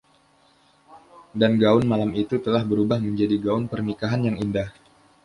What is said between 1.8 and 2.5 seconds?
malam itu